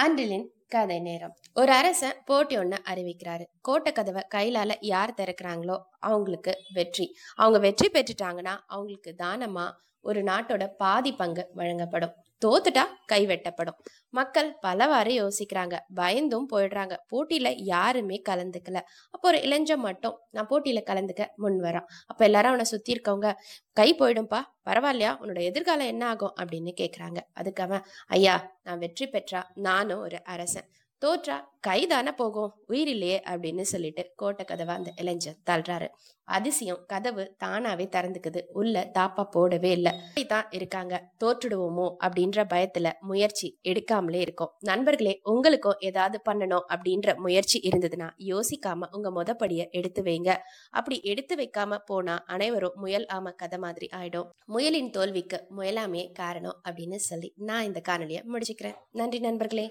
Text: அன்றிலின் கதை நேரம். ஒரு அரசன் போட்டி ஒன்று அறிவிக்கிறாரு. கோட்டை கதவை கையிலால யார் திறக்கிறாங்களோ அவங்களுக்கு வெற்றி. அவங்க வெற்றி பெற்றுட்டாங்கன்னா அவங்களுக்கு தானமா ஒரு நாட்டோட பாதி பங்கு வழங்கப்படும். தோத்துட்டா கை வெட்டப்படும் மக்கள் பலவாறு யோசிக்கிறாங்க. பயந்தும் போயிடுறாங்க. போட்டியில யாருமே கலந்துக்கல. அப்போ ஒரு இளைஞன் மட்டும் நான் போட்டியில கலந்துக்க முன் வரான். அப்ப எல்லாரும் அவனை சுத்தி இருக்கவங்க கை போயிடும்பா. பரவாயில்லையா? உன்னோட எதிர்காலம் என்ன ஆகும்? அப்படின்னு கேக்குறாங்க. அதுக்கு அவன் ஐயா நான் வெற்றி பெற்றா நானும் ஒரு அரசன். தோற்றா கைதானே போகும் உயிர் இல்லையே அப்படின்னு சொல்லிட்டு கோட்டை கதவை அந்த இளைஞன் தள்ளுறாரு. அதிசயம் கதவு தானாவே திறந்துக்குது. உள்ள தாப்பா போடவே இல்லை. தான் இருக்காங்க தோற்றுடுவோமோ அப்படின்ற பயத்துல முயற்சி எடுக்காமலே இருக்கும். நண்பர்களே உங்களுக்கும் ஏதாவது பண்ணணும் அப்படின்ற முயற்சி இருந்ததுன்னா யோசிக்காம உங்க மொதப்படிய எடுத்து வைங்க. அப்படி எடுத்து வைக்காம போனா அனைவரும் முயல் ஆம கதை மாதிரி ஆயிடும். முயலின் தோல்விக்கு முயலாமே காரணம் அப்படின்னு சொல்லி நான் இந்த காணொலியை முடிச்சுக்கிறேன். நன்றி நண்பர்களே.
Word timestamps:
அன்றிலின் 0.00 0.46
கதை 0.68 1.00
நேரம். 1.00 1.34
ஒரு 1.54 1.72
அரசன் 1.72 2.12
போட்டி 2.24 2.56
ஒன்று 2.56 2.82
அறிவிக்கிறாரு. 2.84 3.44
கோட்டை 3.60 3.92
கதவை 3.92 4.22
கையிலால 4.34 4.74
யார் 4.80 5.14
திறக்கிறாங்களோ 5.16 5.76
அவங்களுக்கு 6.02 6.54
வெற்றி. 6.74 7.06
அவங்க 7.34 7.58
வெற்றி 7.58 7.88
பெற்றுட்டாங்கன்னா 7.88 8.56
அவங்களுக்கு 8.66 9.14
தானமா 9.22 9.66
ஒரு 10.04 10.20
நாட்டோட 10.22 10.64
பாதி 10.76 11.10
பங்கு 11.12 11.42
வழங்கப்படும். 11.54 12.14
தோத்துட்டா 12.42 12.84
கை 13.06 13.20
வெட்டப்படும் 13.26 13.76
மக்கள் 14.10 14.48
பலவாறு 14.60 15.12
யோசிக்கிறாங்க. 15.20 15.74
பயந்தும் 15.96 16.46
போயிடுறாங்க. 16.52 16.94
போட்டியில 17.12 17.48
யாருமே 17.56 18.16
கலந்துக்கல. 18.28 18.78
அப்போ 19.10 19.26
ஒரு 19.28 19.38
இளைஞன் 19.42 19.80
மட்டும் 19.80 20.16
நான் 20.30 20.48
போட்டியில 20.50 20.80
கலந்துக்க 20.90 21.26
முன் 21.36 21.58
வரான். 21.60 21.86
அப்ப 22.06 22.20
எல்லாரும் 22.24 22.52
அவனை 22.52 22.64
சுத்தி 22.64 22.92
இருக்கவங்க 22.94 23.30
கை 23.72 23.88
போயிடும்பா. 23.94 24.40
பரவாயில்லையா? 24.66 25.12
உன்னோட 25.22 25.40
எதிர்காலம் 25.42 25.86
என்ன 25.86 26.04
ஆகும்? 26.08 26.34
அப்படின்னு 26.40 26.72
கேக்குறாங்க. 26.80 27.20
அதுக்கு 27.32 27.62
அவன் 27.62 27.84
ஐயா 28.08 28.36
நான் 28.62 28.82
வெற்றி 28.84 29.06
பெற்றா 29.06 29.42
நானும் 29.68 30.00
ஒரு 30.00 30.20
அரசன். 30.24 30.68
தோற்றா 31.02 31.36
கைதானே 31.60 32.12
போகும் 32.12 32.52
உயிர் 32.66 32.88
இல்லையே 32.88 33.20
அப்படின்னு 33.30 33.60
சொல்லிட்டு 33.60 34.12
கோட்டை 34.16 34.44
கதவை 34.44 34.74
அந்த 34.74 34.92
இளைஞன் 34.96 35.38
தள்ளுறாரு. 35.50 35.88
அதிசயம் 36.24 36.84
கதவு 36.86 37.36
தானாவே 37.44 37.86
திறந்துக்குது. 37.94 38.40
உள்ள 38.52 38.90
தாப்பா 38.98 39.22
போடவே 39.34 39.70
இல்லை. 39.70 39.92
தான் 40.26 40.46
இருக்காங்க 40.50 41.10
தோற்றுடுவோமோ 41.24 41.86
அப்படின்ற 42.04 42.44
பயத்துல 42.54 42.90
முயற்சி 43.00 43.58
எடுக்காமலே 43.62 44.14
இருக்கும். 44.14 44.52
நண்பர்களே 44.60 45.20
உங்களுக்கும் 45.22 45.76
ஏதாவது 45.78 46.20
பண்ணணும் 46.30 46.64
அப்படின்ற 46.74 47.16
முயற்சி 47.16 47.60
இருந்ததுன்னா 47.70 48.10
யோசிக்காம 48.18 48.88
உங்க 48.90 49.10
மொதப்படிய 49.10 49.70
எடுத்து 49.70 50.02
வைங்க. 50.02 50.36
அப்படி 50.70 51.00
எடுத்து 51.02 51.36
வைக்காம 51.36 51.78
போனா 51.84 52.24
அனைவரும் 52.26 52.72
முயல் 52.76 53.06
ஆம 53.14 53.34
கதை 53.34 53.58
மாதிரி 53.58 53.88
ஆயிடும். 53.96 54.28
முயலின் 54.46 54.90
தோல்விக்கு 54.90 55.40
முயலாமே 55.56 56.12
காரணம் 56.12 56.60
அப்படின்னு 56.68 56.94
சொல்லி 56.94 57.32
நான் 57.36 57.64
இந்த 57.64 57.82
காணொலியை 57.88 58.22
முடிச்சுக்கிறேன். 58.32 58.78
நன்றி 58.92 59.18
நண்பர்களே. 59.18 59.68